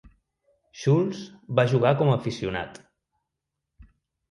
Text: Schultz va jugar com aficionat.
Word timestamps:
Schultz 0.83 1.19
va 1.59 1.67
jugar 1.75 1.93
com 2.01 2.11
aficionat. 2.15 2.83